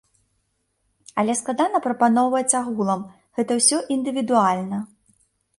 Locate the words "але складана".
1.23-1.81